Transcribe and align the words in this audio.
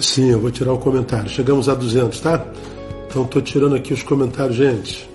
Sim, 0.00 0.30
eu 0.30 0.40
vou 0.40 0.50
tirar 0.50 0.72
o 0.72 0.78
comentário. 0.78 1.28
Chegamos 1.28 1.68
a 1.68 1.74
200, 1.74 2.20
tá? 2.20 2.44
Então 3.06 3.24
estou 3.24 3.42
tirando 3.42 3.74
aqui 3.74 3.92
os 3.92 4.02
comentários, 4.02 4.56
gente. 4.56 5.08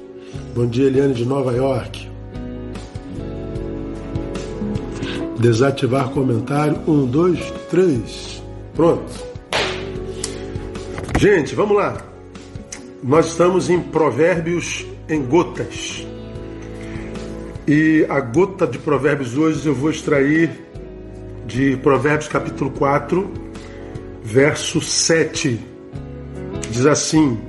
Bom 0.53 0.67
dia, 0.67 0.85
Eliane 0.85 1.13
de 1.13 1.25
Nova 1.25 1.51
York. 1.53 2.07
Desativar 5.39 6.09
comentário. 6.09 6.79
Um, 6.87 7.05
dois, 7.05 7.39
três. 7.69 8.43
Pronto. 8.75 9.11
Gente, 11.17 11.55
vamos 11.55 11.77
lá. 11.77 11.97
Nós 13.03 13.27
estamos 13.27 13.69
em 13.69 13.81
Provérbios 13.81 14.85
em 15.09 15.23
gotas. 15.23 16.05
E 17.67 18.05
a 18.07 18.19
gota 18.19 18.67
de 18.67 18.77
Provérbios 18.77 19.35
hoje 19.35 19.65
eu 19.65 19.73
vou 19.73 19.89
extrair 19.89 20.51
de 21.47 21.75
Provérbios 21.77 22.27
capítulo 22.27 22.69
4, 22.71 23.44
verso 24.25 24.81
7. 24.81 25.59
Diz 26.71 26.85
assim: 26.85 27.39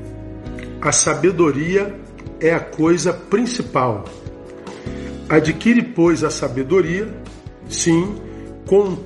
A 0.81 0.93
sabedoria 0.93 1.99
é 2.39 2.53
a 2.53 2.61
coisa 2.61 3.13
principal. 3.13 4.05
Adquire, 5.29 5.83
pois, 5.83 6.23
a 6.23 6.31
sabedoria, 6.31 7.09
sim, 7.69 8.15
com 8.67 8.97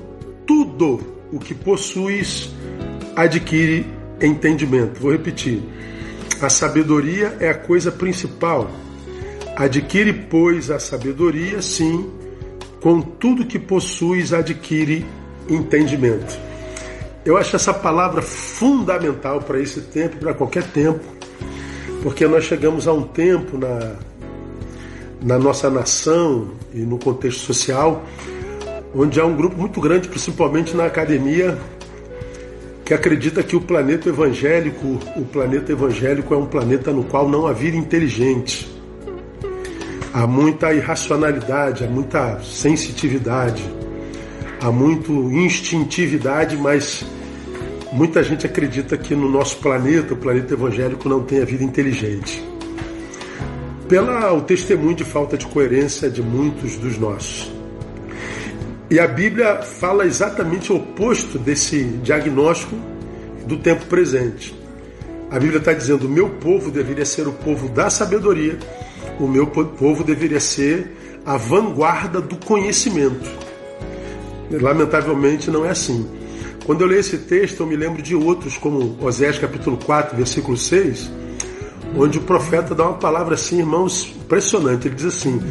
tudo 0.45 0.99
o 1.31 1.39
que 1.39 1.55
possuis, 1.55 2.51
adquire 3.15 3.87
entendimento. 4.21 4.99
Vou 4.99 5.11
repetir. 5.11 5.63
A 6.41 6.49
sabedoria 6.49 7.37
é 7.39 7.49
a 7.49 7.55
coisa 7.55 7.91
principal. 7.91 8.69
Adquire, 9.55 10.13
pois, 10.29 10.69
a 10.69 10.77
sabedoria, 10.77 11.61
sim, 11.61 12.11
com 12.81 13.01
tudo 13.01 13.45
que 13.45 13.57
possuis, 13.57 14.33
adquire 14.33 15.05
entendimento. 15.49 16.50
Eu 17.23 17.37
acho 17.37 17.55
essa 17.55 17.73
palavra 17.73 18.21
fundamental 18.21 19.41
para 19.41 19.59
esse 19.59 19.81
tempo, 19.81 20.17
para 20.17 20.33
qualquer 20.33 20.63
tempo, 20.63 21.03
porque 22.01 22.27
nós 22.27 22.45
chegamos 22.45 22.87
a 22.87 22.93
um 22.93 23.03
tempo 23.03 23.57
na, 23.57 23.95
na 25.21 25.37
nossa 25.37 25.69
nação 25.69 26.49
e 26.73 26.79
no 26.79 26.97
contexto 26.97 27.41
social 27.41 28.03
onde 28.93 29.19
há 29.19 29.25
um 29.25 29.35
grupo 29.35 29.57
muito 29.57 29.79
grande, 29.79 30.07
principalmente 30.07 30.75
na 30.75 30.85
academia, 30.85 31.57
que 32.83 32.93
acredita 32.93 33.41
que 33.41 33.55
o 33.55 33.61
planeta 33.61 34.09
evangélico, 34.09 34.99
o 35.15 35.23
planeta 35.23 35.71
evangélico 35.71 36.33
é 36.33 36.37
um 36.37 36.45
planeta 36.45 36.91
no 36.91 37.03
qual 37.03 37.29
não 37.29 37.47
há 37.47 37.53
vida 37.53 37.77
inteligente. 37.77 38.69
Há 40.13 40.27
muita 40.27 40.73
irracionalidade, 40.73 41.85
há 41.85 41.87
muita 41.87 42.41
sensitividade, 42.41 43.63
há 44.61 44.71
muito 44.71 45.11
instintividade, 45.31 46.55
mas 46.55 47.03
muita 47.91 48.23
gente 48.23 48.45
acredita 48.45 48.95
que 48.95 49.15
no 49.15 49.27
nosso 49.27 49.57
planeta, 49.57 50.13
o 50.13 50.17
planeta 50.17 50.53
evangélico, 50.53 51.09
não 51.09 51.23
tem 51.23 51.41
a 51.41 51.45
vida 51.45 51.63
inteligente. 51.63 52.43
Pela 53.89 54.31
o 54.31 54.41
testemunho 54.41 54.95
de 54.95 55.03
falta 55.03 55.35
de 55.35 55.47
coerência 55.47 56.09
de 56.09 56.21
muitos 56.21 56.77
dos 56.77 56.97
nossos. 56.97 57.51
E 58.89 58.99
a 58.99 59.07
Bíblia 59.07 59.63
fala 59.63 60.05
exatamente 60.05 60.71
o 60.71 60.75
oposto 60.75 61.39
desse 61.39 61.83
diagnóstico 62.03 62.75
do 63.47 63.57
tempo 63.57 63.85
presente. 63.87 64.55
A 65.29 65.39
Bíblia 65.39 65.57
está 65.57 65.73
dizendo: 65.73 66.05
o 66.05 66.09
meu 66.09 66.29
povo 66.29 66.69
deveria 66.69 67.05
ser 67.05 67.27
o 67.27 67.31
povo 67.31 67.67
da 67.67 67.89
sabedoria, 67.89 68.59
o 69.19 69.27
meu 69.27 69.47
povo 69.47 70.03
deveria 70.03 70.39
ser 70.39 70.95
a 71.25 71.35
vanguarda 71.35 72.21
do 72.21 72.35
conhecimento. 72.37 73.50
Lamentavelmente 74.59 75.49
não 75.49 75.65
é 75.65 75.69
assim. 75.69 76.07
Quando 76.65 76.81
eu 76.81 76.87
leio 76.87 76.99
esse 76.99 77.17
texto, 77.17 77.61
eu 77.61 77.67
me 77.67 77.75
lembro 77.75 78.01
de 78.01 78.15
outros, 78.15 78.57
como 78.57 78.97
Osés 79.01 79.39
capítulo 79.39 79.77
4, 79.77 80.15
versículo 80.15 80.55
6, 80.55 81.11
onde 81.95 82.19
o 82.19 82.21
profeta 82.21 82.75
dá 82.75 82.85
uma 82.85 82.97
palavra 82.97 83.33
assim, 83.35 83.59
irmãos, 83.59 84.13
impressionante. 84.15 84.87
Ele 84.87 84.95
diz 84.95 85.05
assim: 85.05 85.41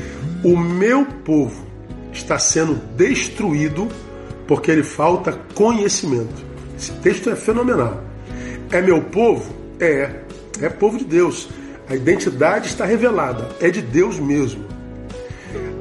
O 0.44 0.56
meu 0.56 1.04
povo 1.04 1.66
está 2.12 2.38
sendo 2.38 2.74
destruído 2.96 3.88
porque 4.46 4.70
ele 4.70 4.82
falta 4.82 5.38
conhecimento. 5.54 6.44
Esse 6.76 6.92
texto 6.92 7.30
é 7.30 7.36
fenomenal. 7.36 8.02
É 8.70 8.80
meu 8.80 9.02
povo? 9.02 9.52
É. 9.78 10.10
É 10.60 10.68
povo 10.68 10.98
de 10.98 11.04
Deus. 11.04 11.48
A 11.88 11.94
identidade 11.94 12.68
está 12.68 12.84
revelada. 12.84 13.48
É 13.60 13.68
de 13.70 13.82
Deus 13.82 14.18
mesmo. 14.18 14.64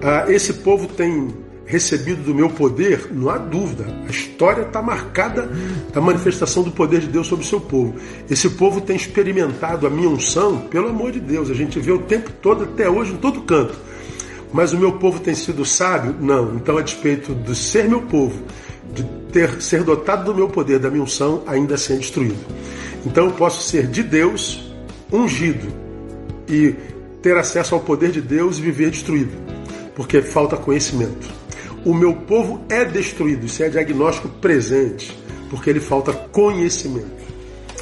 Ah, 0.01 0.25
esse 0.27 0.53
povo 0.53 0.87
tem 0.87 1.29
recebido 1.69 2.23
do 2.23 2.35
meu 2.35 2.49
poder? 2.49 3.09
Não 3.11 3.29
há 3.29 3.37
dúvida. 3.37 3.85
A 4.07 4.11
história 4.11 4.63
está 4.63 4.81
marcada 4.81 5.49
da 5.93 6.01
manifestação 6.01 6.63
do 6.63 6.71
poder 6.71 7.01
de 7.01 7.07
Deus 7.07 7.27
sobre 7.27 7.45
o 7.45 7.47
seu 7.47 7.61
povo. 7.61 7.95
Esse 8.29 8.49
povo 8.49 8.81
tem 8.81 8.95
experimentado 8.95 9.87
a 9.87 9.89
minha 9.89 10.09
unção, 10.09 10.61
pelo 10.61 10.89
amor 10.89 11.11
de 11.11 11.19
Deus. 11.19 11.49
A 11.49 11.53
gente 11.53 11.79
vê 11.79 11.91
o 11.91 11.99
tempo 11.99 12.31
todo, 12.41 12.63
até 12.63 12.89
hoje, 12.89 13.13
em 13.13 13.17
todo 13.17 13.41
canto 13.41 13.89
mas 14.51 14.73
o 14.73 14.77
meu 14.77 14.93
povo 14.93 15.19
tem 15.19 15.35
sido 15.35 15.63
sábio? 15.63 16.15
Não. 16.19 16.55
Então, 16.55 16.77
a 16.77 16.81
despeito 16.81 17.35
de 17.35 17.55
ser 17.55 17.87
meu 17.87 18.01
povo, 18.01 18.41
de 18.93 19.03
ter 19.31 19.61
ser 19.61 19.83
dotado 19.83 20.25
do 20.25 20.35
meu 20.35 20.47
poder, 20.47 20.79
da 20.79 20.89
minha 20.89 21.03
unção, 21.03 21.43
ainda 21.45 21.75
assim 21.75 21.93
é 21.93 21.97
destruído. 21.97 22.39
Então, 23.05 23.25
eu 23.25 23.31
posso 23.31 23.67
ser 23.67 23.87
de 23.87 24.01
Deus 24.01 24.73
ungido 25.11 25.67
e 26.47 26.75
ter 27.21 27.37
acesso 27.37 27.75
ao 27.75 27.81
poder 27.81 28.11
de 28.11 28.21
Deus 28.21 28.57
e 28.57 28.61
viver 28.61 28.89
destruído, 28.89 29.31
porque 29.95 30.21
falta 30.21 30.57
conhecimento. 30.57 31.29
O 31.85 31.93
meu 31.93 32.13
povo 32.13 32.61
é 32.69 32.83
destruído, 32.83 33.45
isso 33.45 33.63
é 33.63 33.69
diagnóstico 33.69 34.27
presente, 34.27 35.17
porque 35.49 35.69
ele 35.69 35.79
falta 35.79 36.11
conhecimento, 36.13 37.23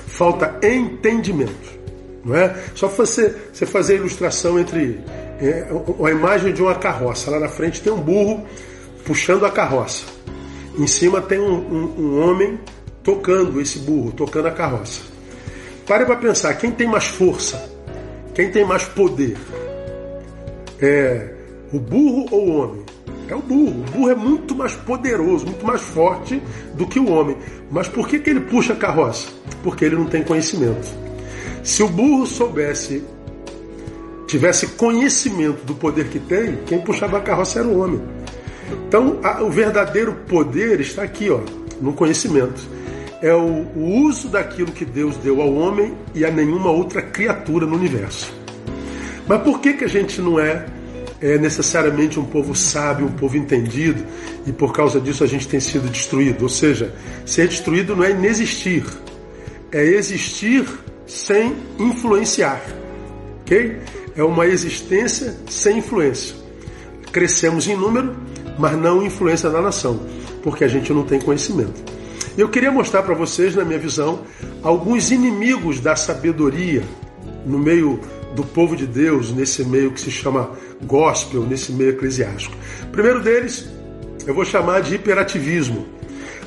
falta 0.07 0.59
entendimento. 0.63 1.77
Não 2.23 2.35
é? 2.35 2.55
Só 2.75 2.87
você, 2.87 3.33
você 3.53 3.65
fazer 3.65 3.93
a 3.93 3.97
ilustração 3.97 4.59
entre 4.59 4.99
é, 5.39 5.67
a 6.05 6.11
imagem 6.11 6.53
de 6.53 6.61
uma 6.61 6.75
carroça. 6.75 7.31
Lá 7.31 7.39
na 7.39 7.47
frente 7.47 7.81
tem 7.81 7.91
um 7.91 8.01
burro 8.01 8.45
puxando 9.05 9.45
a 9.45 9.51
carroça. 9.51 10.05
Em 10.77 10.87
cima 10.87 11.21
tem 11.21 11.39
um, 11.39 11.55
um, 11.55 11.95
um 11.97 12.21
homem 12.21 12.59
tocando 13.01 13.61
esse 13.61 13.79
burro, 13.79 14.11
tocando 14.11 14.47
a 14.47 14.51
carroça. 14.51 15.01
Pare 15.87 16.05
para 16.05 16.17
pensar, 16.17 16.53
quem 16.55 16.71
tem 16.71 16.87
mais 16.87 17.05
força? 17.05 17.71
Quem 18.35 18.51
tem 18.51 18.65
mais 18.65 18.83
poder? 18.83 19.37
É 20.81 21.33
o 21.71 21.79
burro 21.79 22.25
ou 22.29 22.47
o 22.47 22.57
homem? 22.57 22.85
É 23.27 23.35
o 23.35 23.41
burro. 23.41 23.81
O 23.81 23.91
burro 23.91 24.09
é 24.09 24.15
muito 24.15 24.55
mais 24.55 24.73
poderoso, 24.73 25.45
muito 25.45 25.65
mais 25.65 25.81
forte 25.81 26.41
do 26.73 26.87
que 26.87 26.99
o 26.99 27.09
homem. 27.09 27.37
Mas 27.69 27.87
por 27.87 28.07
que, 28.07 28.19
que 28.19 28.29
ele 28.29 28.41
puxa 28.41 28.73
a 28.73 28.75
carroça? 28.75 29.29
Porque 29.63 29.85
ele 29.85 29.95
não 29.95 30.05
tem 30.05 30.23
conhecimento. 30.23 30.87
Se 31.63 31.83
o 31.83 31.89
burro 31.89 32.25
soubesse 32.25 33.03
tivesse 34.27 34.67
conhecimento 34.67 35.65
do 35.65 35.73
poder 35.73 36.09
que 36.09 36.19
tem, 36.19 36.57
quem 36.65 36.79
puxava 36.79 37.17
a 37.17 37.21
carroça 37.21 37.59
era 37.59 37.67
o 37.67 37.79
homem. 37.79 38.01
Então, 38.87 39.19
a, 39.23 39.41
o 39.41 39.49
verdadeiro 39.49 40.13
poder 40.27 40.79
está 40.81 41.03
aqui, 41.03 41.29
ó, 41.29 41.39
no 41.81 41.93
conhecimento. 41.93 42.61
É 43.21 43.33
o, 43.33 43.65
o 43.75 44.01
uso 44.05 44.27
daquilo 44.27 44.71
que 44.71 44.85
Deus 44.85 45.15
deu 45.17 45.41
ao 45.41 45.53
homem 45.53 45.93
e 46.13 46.25
a 46.25 46.29
nenhuma 46.29 46.69
outra 46.69 47.01
criatura 47.01 47.65
no 47.65 47.75
universo. 47.75 48.31
Mas 49.27 49.41
por 49.41 49.59
que, 49.59 49.73
que 49.73 49.85
a 49.85 49.89
gente 49.89 50.21
não 50.21 50.39
é, 50.39 50.65
é 51.21 51.37
necessariamente 51.37 52.19
um 52.19 52.25
povo 52.25 52.55
sábio, 52.55 53.07
um 53.07 53.11
povo 53.11 53.37
entendido, 53.37 54.05
e 54.45 54.51
por 54.51 54.71
causa 54.73 54.99
disso 54.99 55.23
a 55.23 55.27
gente 55.27 55.47
tem 55.47 55.59
sido 55.59 55.89
destruído? 55.89 56.43
Ou 56.43 56.49
seja, 56.49 56.93
ser 57.25 57.47
destruído 57.47 57.95
não 57.95 58.03
é 58.03 58.11
inexistir, 58.11 58.85
é 59.71 59.83
existir 59.83 60.65
sem 61.05 61.55
influenciar. 61.79 62.61
Ok? 63.41 63.79
é 64.17 64.23
uma 64.23 64.47
existência 64.47 65.37
sem 65.47 65.77
influência. 65.77 66.35
Crescemos 67.11 67.67
em 67.67 67.77
número, 67.77 68.15
mas 68.57 68.75
não 68.75 69.03
influência 69.03 69.47
na 69.49 69.61
nação, 69.61 69.99
porque 70.41 70.63
a 70.63 70.67
gente 70.67 70.91
não 70.91 71.03
tem 71.03 71.21
conhecimento. 71.21 71.95
Eu 72.35 72.49
queria 72.49 72.71
mostrar 72.71 73.03
para 73.03 73.13
vocês, 73.13 73.55
na 73.55 73.63
minha 73.63 73.79
visão, 73.79 74.21
alguns 74.63 75.11
inimigos 75.11 75.79
da 75.79 75.95
sabedoria 75.95 76.83
no 77.45 77.59
meio 77.59 77.99
do 78.35 78.43
povo 78.43 78.75
de 78.75 78.85
Deus, 78.85 79.31
nesse 79.31 79.63
meio 79.63 79.91
que 79.91 80.01
se 80.01 80.11
chama 80.11 80.51
gospel, 80.83 81.43
nesse 81.43 81.71
meio 81.71 81.91
eclesiástico. 81.91 82.55
O 82.83 82.91
primeiro 82.91 83.21
deles 83.21 83.67
eu 84.25 84.33
vou 84.33 84.45
chamar 84.45 84.81
de 84.81 84.95
hiperativismo. 84.95 85.87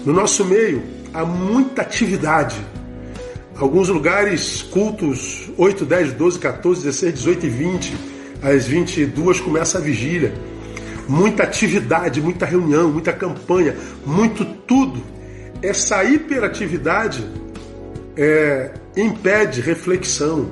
No 0.04 0.12
nosso 0.12 0.44
meio 0.44 0.82
há 1.12 1.24
muita 1.24 1.82
atividade, 1.82 2.56
Alguns 3.60 3.90
lugares, 3.90 4.62
cultos 4.62 5.50
8, 5.58 5.84
10, 5.84 6.12
12, 6.14 6.38
14, 6.38 6.82
16, 6.82 7.14
18 7.14 7.46
e 7.46 7.50
20. 7.50 7.96
Às 8.42 8.66
22 8.66 9.38
começa 9.42 9.76
a 9.76 9.80
vigília. 9.82 10.32
Muita 11.06 11.42
atividade, 11.42 12.22
muita 12.22 12.46
reunião, 12.46 12.90
muita 12.90 13.12
campanha, 13.12 13.76
muito 14.06 14.46
tudo. 14.66 15.02
Essa 15.60 16.02
hiperatividade 16.04 17.22
é, 18.16 18.70
impede 18.96 19.60
reflexão, 19.60 20.50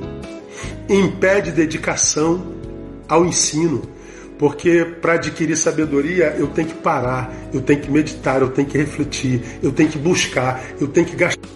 impede 0.89 1.51
dedicação 1.51 2.55
ao 3.09 3.25
ensino. 3.25 3.83
Porque 4.39 4.85
para 4.85 5.15
adquirir 5.15 5.57
sabedoria 5.57 6.37
eu 6.39 6.47
tenho 6.47 6.69
que 6.69 6.75
parar, 6.75 7.35
eu 7.53 7.61
tenho 7.61 7.81
que 7.81 7.91
meditar, 7.91 8.41
eu 8.41 8.51
tenho 8.51 8.69
que 8.69 8.79
refletir, 8.79 9.43
eu 9.63 9.73
tenho 9.73 9.89
que 9.89 9.99
buscar, 9.99 10.63
eu 10.81 10.87
tenho 10.87 11.07
que 11.07 11.17
gastar 11.17 11.49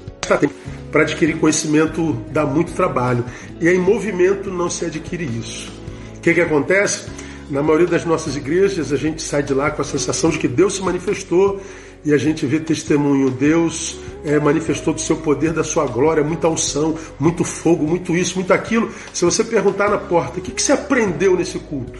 para 0.90 1.02
adquirir 1.02 1.38
conhecimento 1.38 2.12
dá 2.30 2.44
muito 2.44 2.72
trabalho. 2.72 3.24
E 3.60 3.68
em 3.68 3.78
movimento 3.78 4.50
não 4.50 4.68
se 4.68 4.84
adquire 4.84 5.24
isso. 5.24 5.70
O 6.16 6.20
que, 6.20 6.34
que 6.34 6.40
acontece? 6.40 7.08
Na 7.50 7.62
maioria 7.62 7.86
das 7.86 8.04
nossas 8.04 8.36
igrejas, 8.36 8.92
a 8.92 8.96
gente 8.96 9.22
sai 9.22 9.42
de 9.42 9.52
lá 9.52 9.70
com 9.70 9.82
a 9.82 9.84
sensação 9.84 10.30
de 10.30 10.38
que 10.38 10.48
Deus 10.48 10.76
se 10.76 10.82
manifestou 10.82 11.60
e 12.04 12.12
a 12.12 12.18
gente 12.18 12.46
vê 12.46 12.58
testemunho. 12.60 13.30
Deus 13.30 13.98
é, 14.24 14.38
manifestou 14.38 14.94
do 14.94 15.00
seu 15.00 15.16
poder, 15.16 15.52
da 15.52 15.64
sua 15.64 15.86
glória, 15.86 16.22
muita 16.22 16.48
unção, 16.48 16.96
muito 17.18 17.44
fogo, 17.44 17.86
muito 17.86 18.16
isso, 18.16 18.36
muito 18.36 18.52
aquilo. 18.52 18.90
Se 19.12 19.24
você 19.24 19.44
perguntar 19.44 19.88
na 19.88 19.98
porta, 19.98 20.38
o 20.38 20.42
que, 20.42 20.50
que 20.50 20.62
você 20.62 20.72
aprendeu 20.72 21.36
nesse 21.36 21.58
culto? 21.58 21.98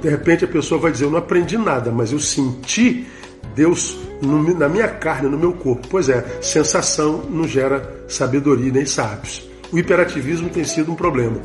De 0.00 0.08
repente 0.08 0.44
a 0.44 0.48
pessoa 0.48 0.80
vai 0.80 0.92
dizer: 0.92 1.04
Eu 1.04 1.10
não 1.10 1.18
aprendi 1.18 1.58
nada, 1.58 1.90
mas 1.90 2.12
eu 2.12 2.20
senti 2.20 3.06
Deus 3.54 3.98
no, 4.22 4.54
na 4.56 4.68
minha 4.68 4.88
carne, 4.88 5.28
no 5.28 5.38
meu 5.38 5.52
corpo. 5.52 5.86
Pois 5.88 6.08
é, 6.08 6.24
sensação 6.40 7.24
não 7.28 7.46
gera 7.46 8.04
sabedoria 8.08 8.72
nem 8.72 8.86
sábios. 8.86 9.48
O 9.72 9.78
hiperativismo 9.78 10.48
tem 10.48 10.64
sido 10.64 10.92
um 10.92 10.94
problema. 10.94 11.40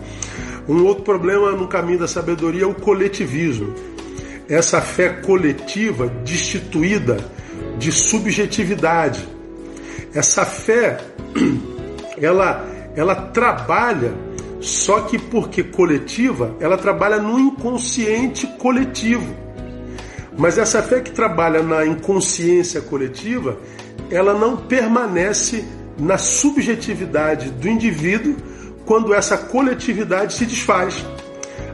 Um 0.68 0.86
outro 0.86 1.04
problema 1.04 1.52
no 1.52 1.68
caminho 1.68 2.00
da 2.00 2.08
sabedoria 2.08 2.64
é 2.64 2.68
o 2.68 2.74
coletivismo. 2.74 3.74
Essa 4.48 4.82
fé 4.82 5.10
coletiva 5.10 6.08
destituída 6.24 7.18
de 7.78 7.92
subjetividade. 7.92 9.28
Essa 10.14 10.46
fé, 10.46 10.98
ela, 12.18 12.66
ela 12.96 13.16
trabalha, 13.16 14.14
só 14.60 15.02
que 15.02 15.18
porque 15.18 15.64
coletiva, 15.64 16.56
ela 16.60 16.78
trabalha 16.78 17.18
no 17.18 17.40
inconsciente 17.40 18.48
coletivo. 18.58 19.36
Mas 20.38 20.58
essa 20.58 20.82
fé 20.82 21.02
que 21.02 21.12
trabalha 21.12 21.62
na 21.62 21.86
inconsciência 21.86 22.82
coletiva, 22.82 23.58
ela 24.10 24.34
não 24.34 24.58
permanece 24.58 25.66
na 25.98 26.18
subjetividade 26.18 27.52
do 27.52 27.68
indivíduo 27.70 28.36
quando 28.86 29.14
essa 29.14 29.38
coletividade 29.38 30.34
se 30.34 30.46
desfaz. 30.46 31.06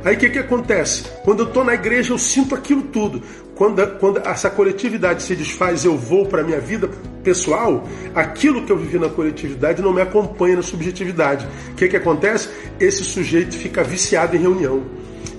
Aí 0.03 0.15
o 0.15 0.19
que, 0.19 0.29
que 0.29 0.39
acontece? 0.39 1.03
Quando 1.23 1.43
eu 1.43 1.47
estou 1.47 1.63
na 1.63 1.73
igreja, 1.73 2.13
eu 2.13 2.17
sinto 2.17 2.55
aquilo 2.55 2.83
tudo. 2.83 3.21
Quando, 3.59 3.85
quando 3.99 4.19
essa 4.25 4.49
coletividade 4.49 5.21
se 5.21 5.35
desfaz, 5.35 5.83
eu 5.83 5.97
vou 5.97 6.25
para 6.25 6.39
a 6.39 6.45
minha 6.45 6.61
vida 6.61 6.89
pessoal, 7.21 7.85
aquilo 8.15 8.63
que 8.65 8.71
eu 8.71 8.77
vivi 8.77 8.97
na 8.97 9.09
coletividade 9.09 9.81
não 9.81 9.91
me 9.91 9.99
acompanha 10.01 10.55
na 10.55 10.61
subjetividade. 10.61 11.45
O 11.71 11.75
que, 11.75 11.89
que 11.89 11.97
acontece? 11.97 12.47
Esse 12.79 13.03
sujeito 13.03 13.53
fica 13.57 13.83
viciado 13.83 14.33
em 14.33 14.39
reunião. 14.39 14.85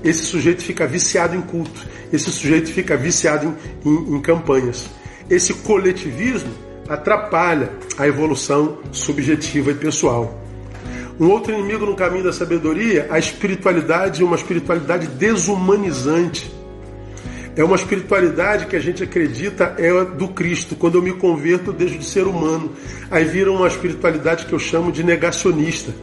Esse 0.04 0.24
sujeito 0.24 0.62
fica 0.62 0.86
viciado 0.86 1.34
em 1.34 1.40
culto. 1.40 1.88
Esse 2.12 2.30
sujeito 2.30 2.70
fica 2.70 2.94
viciado 2.94 3.56
em, 3.86 3.88
em, 3.88 4.16
em 4.16 4.20
campanhas. 4.20 4.90
Esse 5.30 5.54
coletivismo 5.54 6.52
atrapalha 6.90 7.70
a 7.96 8.06
evolução 8.06 8.80
subjetiva 8.92 9.70
e 9.70 9.74
pessoal. 9.76 10.38
Um 11.18 11.30
outro 11.30 11.54
inimigo 11.54 11.86
no 11.86 11.96
caminho 11.96 12.24
da 12.24 12.34
sabedoria, 12.34 13.06
a 13.08 13.18
espiritualidade, 13.18 14.22
uma 14.22 14.36
espiritualidade 14.36 15.06
desumanizante. 15.06 16.59
É 17.60 17.62
uma 17.62 17.76
espiritualidade 17.76 18.64
que 18.64 18.74
a 18.74 18.80
gente 18.80 19.04
acredita 19.04 19.74
é 19.76 19.92
do 20.02 20.28
Cristo. 20.28 20.74
Quando 20.74 20.94
eu 20.94 21.02
me 21.02 21.12
converto, 21.12 21.68
eu 21.68 21.74
deixo 21.74 21.98
de 21.98 22.06
ser 22.06 22.26
humano. 22.26 22.72
Aí 23.10 23.22
vira 23.22 23.52
uma 23.52 23.68
espiritualidade 23.68 24.46
que 24.46 24.52
eu 24.54 24.58
chamo 24.58 24.90
de 24.90 25.04
negacionista. 25.04 25.94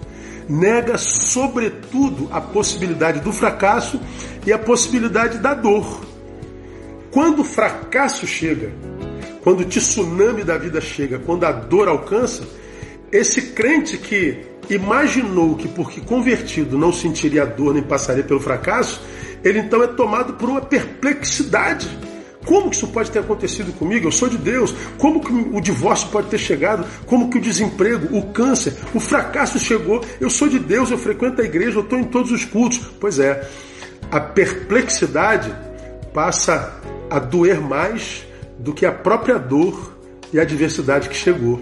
Nega, 0.48 1.00
sobretudo, 1.00 2.30
a 2.32 2.40
possibilidade 2.40 3.22
do 3.22 3.34
fracasso 3.34 4.00
e 4.46 4.54
a 4.54 4.60
possibilidade 4.60 5.40
da 5.40 5.56
dor. 5.56 6.06
Quando 7.10 7.40
o 7.40 7.44
fracasso 7.44 8.28
chega, 8.28 8.72
quando 9.42 9.62
o 9.62 9.66
tsunami 9.66 10.44
da 10.44 10.60
vida 10.60 10.80
chega, 10.80 11.18
quando 11.18 11.44
a 11.44 11.52
dor 11.52 11.88
alcança, 11.88 12.48
esse 13.12 13.54
crente 13.54 13.98
que 13.98 14.46
imaginou 14.70 15.56
que 15.56 15.68
porque 15.68 16.02
convertido 16.02 16.78
não 16.78 16.94
sentiria 16.94 17.48
dor 17.48 17.74
nem 17.74 17.82
passaria 17.82 18.24
pelo 18.24 18.40
fracasso, 18.40 19.02
ele 19.44 19.60
então 19.60 19.84
é 19.84 19.88
tomado 19.88 20.34
por 20.34 20.50
uma 20.50 20.62
perplexidade. 20.62 21.88
Como 22.46 22.70
que 22.70 22.78
isso 22.78 22.88
pode 22.88 23.12
ter 23.12 23.20
acontecido 23.20 23.74
comigo? 23.74 24.08
Eu 24.08 24.12
sou 24.12 24.30
de 24.30 24.38
Deus. 24.38 24.74
Como 24.98 25.20
que 25.20 25.32
o 25.32 25.60
divórcio 25.60 26.08
pode 26.08 26.30
ter 26.30 26.38
chegado? 26.38 26.88
Como 27.06 27.30
que 27.30 27.38
o 27.38 27.42
desemprego, 27.42 28.18
o 28.18 28.32
câncer, 28.32 28.74
o 28.94 29.00
fracasso 29.02 29.60
chegou? 29.60 30.04
Eu 30.20 30.30
sou 30.30 30.48
de 30.48 30.58
Deus, 30.58 30.90
eu 30.90 30.98
frequento 30.98 31.42
a 31.42 31.46
igreja, 31.46 31.78
eu 31.78 31.84
estou 31.84 32.00
em 32.00 32.06
todos 32.06 32.32
os 32.32 32.46
cultos. 32.46 32.80
Pois 33.00 33.20
é, 33.20 33.48
a 34.10 34.20
perplexidade 34.22 35.54
passa 36.14 36.74
a 37.10 37.20
doer 37.20 37.60
mais 37.60 38.26
do 38.58 38.74
que 38.74 38.86
a 38.86 38.92
própria 38.92 39.38
dor 39.38 39.98
e 40.32 40.40
a 40.40 40.44
adversidade 40.44 41.10
que 41.10 41.16
chegou. 41.16 41.60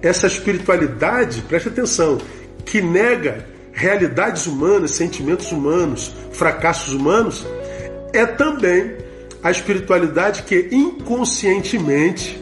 Essa 0.00 0.26
espiritualidade, 0.26 1.42
preste 1.42 1.68
atenção, 1.68 2.18
que 2.64 2.80
nega 2.80 3.46
realidades 3.74 4.46
humanas, 4.46 4.92
sentimentos 4.92 5.50
humanos, 5.52 6.14
fracassos 6.32 6.94
humanos, 6.94 7.46
é 8.12 8.24
também 8.24 8.96
a 9.42 9.50
espiritualidade 9.50 10.44
que 10.44 10.68
inconscientemente 10.72 12.40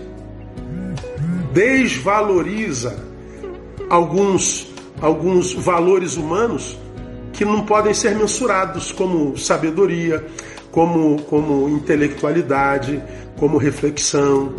desvaloriza 1.53 2.97
alguns, 3.91 4.69
alguns 5.01 5.53
valores 5.55 6.17
humanos 6.17 6.79
que 7.33 7.45
não 7.45 7.65
podem 7.65 7.95
ser 7.95 8.15
mensurados, 8.15 8.93
como 8.93 9.37
sabedoria, 9.37 10.25
como, 10.71 11.23
como 11.23 11.69
intelectualidade, 11.69 13.03
como 13.39 13.59
reflexão. 13.59 14.55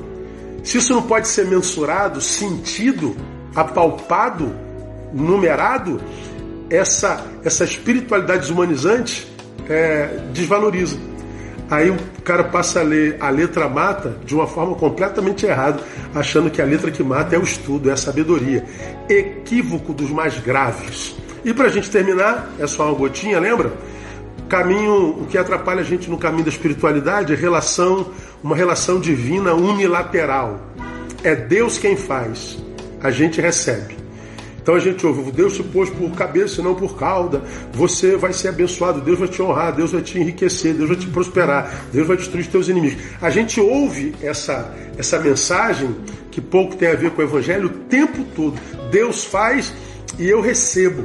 Se 0.64 0.80
isso 0.80 0.94
não 0.94 1.04
pode 1.04 1.28
ser 1.28 1.46
mensurado, 1.46 2.20
sentido, 2.20 3.16
apalpado, 3.56 4.54
numerado, 5.14 6.02
essa, 6.70 7.26
essa 7.44 7.64
espiritualidade 7.64 8.42
desumanizante 8.42 9.28
é, 9.70 10.20
desvaloriza. 10.34 10.98
Aí 11.70 11.90
o 11.90 11.98
cara 12.24 12.44
passa 12.44 12.82
a 12.82 12.84
ler 12.84 13.18
a 13.20 13.30
letra 13.30 13.68
mata 13.68 14.18
de 14.26 14.36
uma 14.36 14.46
forma 14.46 14.76
completamente 14.76 15.46
errada, 15.46 15.82
achando 16.14 16.50
que 16.52 16.62
a 16.62 16.66
letra 16.66 16.92
que 16.92 17.02
mata 17.02 17.36
é 17.36 17.40
o 17.40 17.44
estudo, 17.44 17.90
é 17.90 17.94
a 17.94 17.98
sabedoria. 17.98 18.64
Equívoco 19.10 19.94
dos 19.94 20.10
mais 20.12 20.38
graves. 20.40 21.16
E 21.44 21.54
para 21.54 21.66
a 21.66 21.70
gente 21.70 21.90
terminar, 21.90 22.50
é 22.60 22.68
só 22.68 22.86
uma 22.86 22.94
gotinha, 22.94 23.40
lembra? 23.40 23.74
Caminho, 24.48 25.22
o 25.22 25.26
que 25.26 25.38
atrapalha 25.38 25.82
a 25.82 25.84
gente 25.84 26.10
no 26.10 26.18
caminho 26.18 26.44
da 26.44 26.50
espiritualidade 26.50 27.34
é 27.34 27.36
relação, 27.36 28.12
uma 28.44 28.56
relação 28.56 29.00
divina 29.00 29.54
unilateral. 29.54 30.60
É 31.24 31.36
Deus 31.36 31.78
quem 31.78 31.96
faz, 31.96 32.58
a 33.02 33.10
gente 33.10 33.42
recebe. 33.42 34.03
Então 34.64 34.76
a 34.76 34.80
gente 34.80 35.06
ouve, 35.06 35.30
Deus 35.30 35.58
te 35.58 35.62
pôs 35.62 35.90
por 35.90 36.10
cabeça 36.12 36.62
e 36.62 36.64
não 36.64 36.74
por 36.74 36.98
cauda. 36.98 37.44
Você 37.74 38.16
vai 38.16 38.32
ser 38.32 38.48
abençoado, 38.48 39.02
Deus 39.02 39.20
vai 39.20 39.28
te 39.28 39.42
honrar, 39.42 39.76
Deus 39.76 39.92
vai 39.92 40.02
te 40.02 40.18
enriquecer, 40.18 40.74
Deus 40.74 40.88
vai 40.88 40.98
te 40.98 41.08
prosperar, 41.08 41.86
Deus 41.92 42.08
vai 42.08 42.16
destruir 42.16 42.44
os 42.44 42.48
teus 42.48 42.70
inimigos. 42.70 43.04
A 43.22 43.30
gente 43.30 43.60
ouve 43.60 44.16
essa, 44.22 44.74
essa 44.98 45.20
mensagem, 45.20 45.94
que 46.32 46.40
pouco 46.40 46.78
tem 46.78 46.88
a 46.88 46.96
ver 46.96 47.12
com 47.12 47.22
o 47.22 47.26
Evangelho, 47.26 47.68
o 47.68 47.70
tempo 47.70 48.24
todo. 48.34 48.58
Deus 48.90 49.26
faz 49.26 49.74
e 50.18 50.30
eu 50.30 50.40
recebo. 50.40 51.04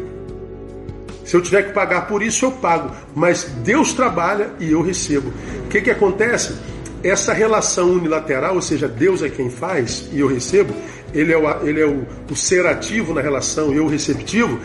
Se 1.25 1.37
eu 1.37 1.43
tiver 1.43 1.65
que 1.65 1.73
pagar 1.73 2.07
por 2.07 2.23
isso, 2.23 2.47
eu 2.47 2.53
pago. 2.53 2.95
Mas 3.15 3.43
Deus 3.65 3.93
trabalha 3.93 4.51
e 4.61 4.71
eu 4.71 4.81
recebo. 4.81 5.33
O 5.65 5.69
que, 5.69 5.83
que 5.83 5.91
acontece? 5.91 6.55
Essa 7.03 7.33
relação 7.33 7.91
unilateral, 7.91 8.55
ou 8.55 8.63
seja, 8.63 8.89
Deus 8.89 9.23
é 9.23 9.29
quem 9.29 9.51
faz 9.51 10.09
e 10.13 10.21
eu 10.21 10.29
recebo, 10.29 10.73
ele 11.15 11.33
é 11.33 11.39
o, 11.39 11.67
ele 11.67 11.81
é 11.81 11.87
o, 11.87 12.07
o 12.31 12.37
ser 12.37 12.67
ativo 12.67 13.15
na 13.15 13.21
relação 13.21 13.73
eu 13.73 13.87
receptivo, 13.87 14.59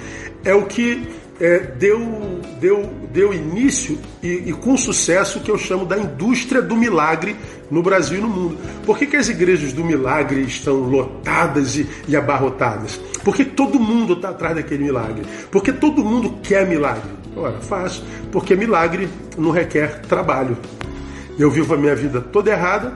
é 0.43 0.53
o 0.53 0.65
que 0.65 1.07
é, 1.39 1.59
deu, 1.59 2.41
deu, 2.59 2.89
deu 3.11 3.33
início 3.33 3.97
e, 4.21 4.43
e, 4.49 4.53
com 4.53 4.77
sucesso 4.77 5.39
que 5.39 5.49
eu 5.49 5.57
chamo 5.57 5.85
da 5.85 5.97
indústria 5.97 6.61
do 6.61 6.75
milagre 6.75 7.35
no 7.71 7.81
Brasil 7.81 8.19
e 8.19 8.21
no 8.21 8.29
mundo. 8.29 8.57
Por 8.85 8.97
que, 8.97 9.07
que 9.07 9.15
as 9.15 9.29
igrejas 9.29 9.73
do 9.73 9.83
milagre 9.83 10.41
estão 10.41 10.75
lotadas 10.75 11.75
e, 11.75 11.87
e 12.07 12.15
abarrotadas? 12.15 12.99
Porque 13.23 13.43
todo 13.43 13.79
mundo 13.79 14.13
está 14.13 14.29
atrás 14.29 14.55
daquele 14.55 14.83
milagre. 14.83 15.25
Porque 15.49 15.73
todo 15.73 16.03
mundo 16.03 16.37
quer 16.43 16.67
milagre. 16.67 17.09
Ora, 17.35 17.59
fácil. 17.61 18.03
Porque 18.31 18.55
milagre 18.55 19.09
não 19.37 19.51
requer 19.51 20.01
trabalho. 20.01 20.57
Eu 21.37 21.49
vivo 21.49 21.73
a 21.73 21.77
minha 21.77 21.95
vida 21.95 22.21
toda 22.21 22.51
errada 22.51 22.93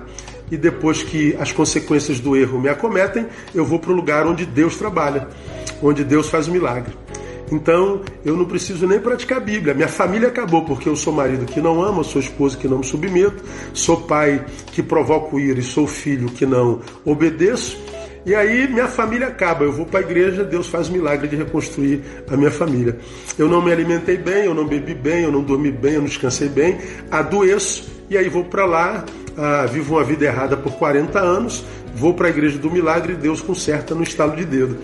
e 0.52 0.58
depois 0.58 1.04
que 1.04 1.36
as 1.40 1.52
consequências 1.52 2.20
do 2.20 2.36
erro 2.36 2.60
me 2.60 2.70
acometem, 2.70 3.26
eu 3.54 3.66
vou 3.66 3.80
para 3.80 3.92
o 3.92 3.96
lugar 3.96 4.26
onde 4.26 4.46
Deus 4.46 4.76
trabalha, 4.76 5.28
onde 5.82 6.04
Deus 6.04 6.30
faz 6.30 6.48
o 6.48 6.52
milagre. 6.52 6.94
Então, 7.52 8.02
eu 8.26 8.36
não 8.36 8.46
preciso 8.46 8.86
nem 8.86 9.00
praticar 9.00 9.38
a 9.38 9.42
Bíblia. 9.42 9.74
Minha 9.74 9.88
família 9.88 10.28
acabou, 10.28 10.66
porque 10.66 10.90
eu 10.90 10.96
sou 10.96 11.14
marido 11.14 11.46
que 11.46 11.62
não 11.62 11.82
ama, 11.82 12.04
sou 12.04 12.22
esposa 12.22 12.58
que 12.58 12.68
não 12.68 12.80
me 12.80 12.86
submeto, 12.86 13.42
sou 13.74 14.02
pai 14.02 14.46
que 14.74 14.84
provoco 14.84 15.40
ira 15.40 15.60
e 15.60 15.64
sou 15.64 15.88
filho 15.88 16.28
que 16.28 16.46
não 16.46 16.82
obedeço. 17.06 17.78
E 18.26 18.36
aí 18.36 18.68
minha 18.68 18.88
família 18.88 19.28
acaba. 19.28 19.64
Eu 19.64 19.72
vou 19.72 19.86
para 19.86 20.02
a 20.02 20.04
igreja, 20.04 20.44
Deus 20.44 20.68
faz 20.68 20.90
o 20.90 20.92
milagre 20.92 21.30
de 21.30 21.38
reconstruir 21.38 22.02
a 22.30 22.36
minha 22.36 22.52
família. 22.52 22.98
Eu 23.40 23.48
não 23.48 23.62
me 23.62 23.72
alimentei 23.72 24.18
bem, 24.18 24.44
eu 24.44 24.54
não 24.54 24.68
bebi 24.68 24.94
bem, 24.94 25.24
eu 25.24 25.32
não 25.32 25.42
dormi 25.42 25.72
bem, 25.72 25.94
eu 25.94 26.02
não 26.02 26.08
descansei 26.08 26.50
bem, 26.50 26.78
adoeço 27.10 27.90
e 28.10 28.18
aí 28.18 28.28
vou 28.28 28.44
para 28.44 28.66
lá, 28.66 29.06
ah, 29.38 29.66
vivo 29.66 29.96
uma 29.96 30.04
vida 30.04 30.26
errada 30.26 30.58
por 30.58 30.74
40 30.74 31.20
anos, 31.20 31.64
vou 31.96 32.14
para 32.14 32.28
a 32.28 32.30
igreja 32.30 32.58
do 32.58 32.72
milagre 32.72 33.14
e 33.14 33.16
Deus 33.16 33.40
conserta 33.42 33.94
no 33.94 34.04
estalo 34.04 34.36
de 34.36 34.46
dedo. 34.46 34.78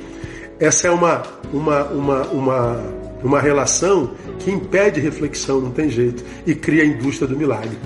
Essa 0.59 0.87
é 0.87 0.91
uma, 0.91 1.23
uma, 1.51 1.83
uma, 1.85 2.21
uma, 2.27 2.83
uma 3.23 3.41
relação 3.41 4.11
que 4.39 4.51
impede 4.51 4.99
reflexão, 4.99 5.59
não 5.59 5.71
tem 5.71 5.89
jeito, 5.89 6.23
e 6.45 6.53
cria 6.53 6.83
a 6.83 6.85
indústria 6.85 7.27
do 7.27 7.35
milagre. 7.35 7.77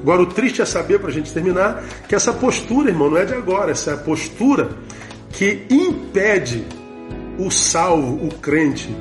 Agora, 0.00 0.22
o 0.22 0.26
triste 0.26 0.62
é 0.62 0.64
saber, 0.64 0.98
para 0.98 1.08
a 1.08 1.12
gente 1.12 1.32
terminar, 1.32 1.82
que 2.08 2.14
essa 2.14 2.32
postura, 2.32 2.90
irmão, 2.90 3.10
não 3.10 3.18
é 3.18 3.24
de 3.24 3.34
agora, 3.34 3.72
essa 3.72 3.92
é 3.92 3.96
postura 3.96 4.70
que 5.32 5.66
impede 5.70 6.64
o 7.38 7.50
salvo, 7.50 8.26
o 8.26 8.34
crente, 8.34 8.94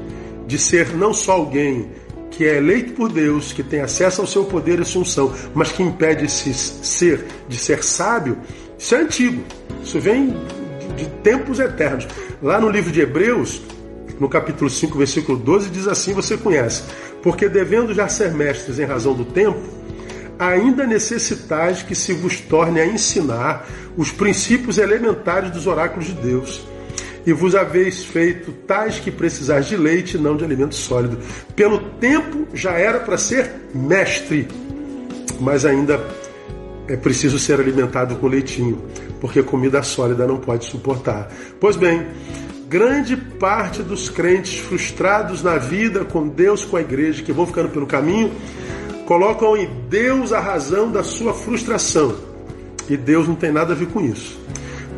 de 0.48 0.58
ser 0.58 0.96
não 0.96 1.14
só 1.14 1.34
alguém 1.34 1.90
que 2.39 2.46
é 2.46 2.55
eleito 2.55 2.93
por 2.93 3.12
Deus, 3.12 3.51
que 3.51 3.62
tem 3.62 3.81
acesso 3.81 4.22
ao 4.22 4.25
seu 4.25 4.46
poder 4.46 4.79
e 4.79 4.86
sua 4.86 5.01
unção, 5.01 5.34
mas 5.53 5.74
que 5.74 5.84
impede 5.84 6.24
esse 6.24 6.53
ser 6.53 7.25
de 7.50 7.58
ser 7.58 7.84
sábio, 7.84 8.38
isso 8.77 8.96
é 8.96 9.00
antigo. 9.00 9.43
Isso 9.84 10.00
vem 10.00 10.34
de, 10.96 11.05
tempos 11.22 11.60
eternos. 11.60 12.08
Lá 12.41 12.58
no 12.58 12.69
livro 12.69 12.93
de 12.93 13.01
Hebreus, 13.01 13.62
no 14.22 14.29
capítulo 14.29 14.69
5, 14.69 14.98
versículo 14.98 15.38
12, 15.38 15.69
diz 15.69 15.86
assim: 15.86 16.13
você 16.13 16.38
conhece, 16.38 16.84
porque 17.22 17.50
devendo 17.50 17.93
já 17.93 18.08
ser 18.08 18.31
mestres 18.31 18.79
em 18.79 18.86
razão 18.86 19.13
do 19.13 19.25
tempo, 19.25 19.60
ainda 20.39 20.88
necessitais 20.88 21.84
que 21.84 21.93
se 21.93 22.13
vos 22.13 22.39
torne 22.39 22.79
a 22.79 22.86
ensinar 22.88 23.67
os 23.98 24.13
princípios 24.13 24.77
elementares 24.77 25.51
dos 25.51 25.67
oráculos 25.67 26.05
de 26.05 26.13
Deus 26.13 26.65
e 27.30 27.34
vos 27.34 27.54
haveis 27.54 28.04
feito 28.04 28.52
tais 28.52 29.00
que 29.00 29.12
precisais 29.12 29.68
de 29.68 29.78
leite, 29.78 30.18
não 30.18 30.36
de 30.36 30.44
alimento 30.44 30.74
sólido. 30.74 31.20
Pelo 31.56 31.78
tempo 31.78 32.48
já 32.56 32.72
era 32.72 33.00
para 33.00 33.20
ser 33.20 33.52
mestre, 33.72 34.48
mas 35.40 35.64
ainda 35.64 36.04
é 36.88 36.98
preciso 36.98 37.38
ser 37.38 37.60
alimentado 37.60 38.16
com 38.16 38.26
leitinho, 38.26 38.82
porque 39.22 39.44
comida 39.44 39.84
sólida 39.84 40.26
não 40.26 40.38
pode 40.38 40.66
suportar. 40.66 41.32
Pois 41.60 41.76
bem, 41.76 42.08
grande 42.68 43.16
parte 43.16 43.84
dos 43.84 44.10
crentes 44.10 44.58
frustrados 44.58 45.44
na 45.44 45.60
vida 45.60 46.04
com 46.04 46.28
Deus, 46.28 46.66
com 46.66 46.78
a 46.78 46.82
igreja, 46.82 47.22
que 47.22 47.32
vão 47.32 47.46
ficando 47.46 47.70
pelo 47.70 47.86
caminho, 47.86 48.32
colocam 49.06 49.56
em 49.56 49.70
Deus 49.88 50.34
a 50.34 50.40
razão 50.40 50.92
da 50.92 51.04
sua 51.04 51.36
frustração. 51.36 52.16
E 52.90 52.98
Deus 52.98 53.28
não 53.28 53.36
tem 53.36 53.52
nada 53.52 53.74
a 53.74 53.76
ver 53.76 53.86
com 53.90 54.02
isso. 54.02 54.36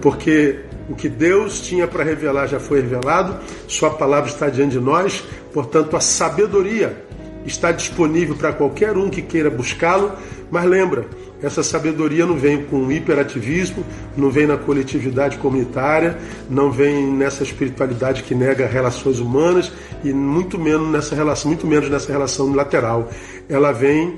Porque 0.02 0.71
o 0.92 0.96
que 0.96 1.08
Deus 1.08 1.62
tinha 1.62 1.88
para 1.88 2.04
revelar 2.04 2.48
já 2.48 2.60
foi 2.60 2.82
revelado, 2.82 3.40
Sua 3.68 3.90
palavra 3.92 4.30
está 4.30 4.50
diante 4.50 4.74
de 4.74 4.80
nós, 4.80 5.24
portanto, 5.54 5.96
a 5.96 6.02
sabedoria 6.02 7.06
está 7.46 7.72
disponível 7.72 8.36
para 8.36 8.54
qualquer 8.54 8.98
um 8.98 9.10
que 9.10 9.22
queira 9.22 9.50
buscá-lo, 9.50 10.12
mas 10.52 10.66
lembra, 10.66 11.06
essa 11.42 11.64
sabedoria 11.64 12.26
não 12.26 12.36
vem 12.36 12.64
com 12.66 12.92
hiperativismo, 12.92 13.84
não 14.16 14.30
vem 14.30 14.46
na 14.46 14.58
coletividade 14.58 15.38
comunitária, 15.38 16.18
não 16.50 16.70
vem 16.70 17.08
nessa 17.08 17.42
espiritualidade 17.42 18.24
que 18.24 18.36
nega 18.36 18.68
relações 18.68 19.20
humanas 19.20 19.72
e 20.04 20.14
muito 20.14 20.60
menos 20.60 20.88
nessa 20.90 21.16
relação, 21.16 21.50
muito 21.50 21.66
menos 21.66 21.90
nessa 21.90 22.12
relação 22.12 22.46
unilateral. 22.48 23.10
Ela 23.50 23.72
vem 23.72 24.18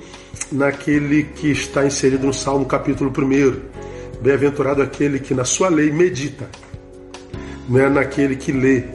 naquele 0.52 1.24
que 1.24 1.52
está 1.52 1.86
inserido 1.86 2.26
no 2.26 2.34
Salmo 2.34 2.66
capítulo 2.66 3.14
1 3.16 3.93
Bem-aventurado 4.24 4.82
aquele 4.82 5.20
que 5.20 5.34
na 5.34 5.44
sua 5.44 5.68
lei 5.68 5.92
medita, 5.92 6.50
não 7.68 7.78
é 7.78 7.90
naquele 7.90 8.38
que 8.38 8.54
lê, 8.54 8.86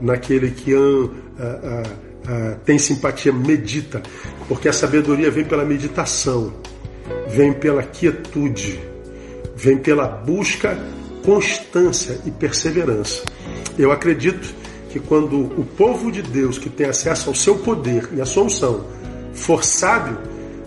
naquele 0.00 0.50
que 0.50 0.74
uh, 0.74 1.04
uh, 1.04 1.08
uh, 1.08 2.56
tem 2.64 2.76
simpatia, 2.76 3.32
medita, 3.32 4.02
porque 4.48 4.68
a 4.68 4.72
sabedoria 4.72 5.30
vem 5.30 5.44
pela 5.44 5.64
meditação, 5.64 6.52
vem 7.28 7.52
pela 7.52 7.84
quietude, 7.84 8.80
vem 9.54 9.78
pela 9.78 10.08
busca, 10.08 10.76
constância 11.24 12.18
e 12.26 12.32
perseverança. 12.32 13.22
Eu 13.78 13.92
acredito 13.92 14.52
que 14.90 14.98
quando 14.98 15.38
o 15.40 15.64
povo 15.64 16.10
de 16.10 16.20
Deus, 16.20 16.58
que 16.58 16.68
tem 16.68 16.88
acesso 16.88 17.28
ao 17.28 17.34
seu 17.36 17.58
poder 17.58 18.08
e 18.12 18.20
à 18.20 18.26
sua 18.26 18.42
unção, 18.42 18.84
for 19.34 19.62
sábio, 19.62 20.18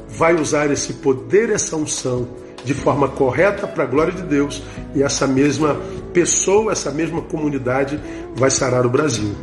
vai 0.08 0.34
usar 0.34 0.72
esse 0.72 0.94
poder, 0.94 1.50
essa 1.50 1.76
unção 1.76 2.47
de 2.68 2.74
forma 2.74 3.08
correta 3.08 3.66
para 3.66 3.86
a 3.86 3.88
glória 3.88 4.12
de 4.12 4.24
Deus 4.24 4.62
e 4.94 5.02
essa 5.02 5.26
mesma 5.26 5.78
pessoa, 6.12 6.74
essa 6.74 6.92
mesma 6.92 7.22
comunidade 7.22 7.98
vai 8.36 8.52
sarar 8.52 8.86
o 8.86 8.90
Brasil. 8.90 9.34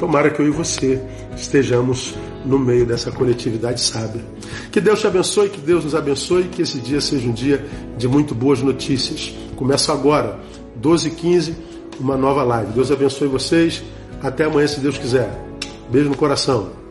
Tomara 0.00 0.30
que 0.30 0.40
eu 0.40 0.48
e 0.48 0.50
você 0.50 1.00
estejamos 1.36 2.12
no 2.44 2.58
meio 2.58 2.84
dessa 2.84 3.12
coletividade 3.12 3.80
sábia. 3.80 4.20
Que 4.72 4.80
Deus 4.80 5.00
te 5.00 5.06
abençoe, 5.06 5.48
que 5.48 5.60
Deus 5.60 5.84
nos 5.84 5.94
abençoe, 5.94 6.48
que 6.48 6.62
esse 6.62 6.80
dia 6.80 7.00
seja 7.00 7.28
um 7.28 7.32
dia 7.32 7.64
de 7.96 8.08
muito 8.08 8.34
boas 8.34 8.60
notícias. 8.60 9.32
Começa 9.54 9.92
agora, 9.92 10.40
12 10.74 11.08
h 11.08 11.16
15 11.16 11.56
uma 12.00 12.16
nova 12.16 12.42
live. 12.42 12.72
Deus 12.72 12.90
abençoe 12.90 13.28
vocês. 13.28 13.84
Até 14.20 14.44
amanhã, 14.44 14.66
se 14.66 14.80
Deus 14.80 14.98
quiser. 14.98 15.30
Beijo 15.88 16.08
no 16.08 16.16
coração. 16.16 16.81